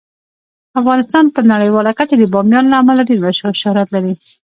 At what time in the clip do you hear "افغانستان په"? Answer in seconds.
0.79-1.39